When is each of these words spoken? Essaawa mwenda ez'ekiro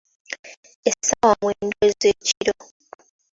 Essaawa 0.89 1.31
mwenda 1.43 1.83
ez'ekiro 1.89 2.53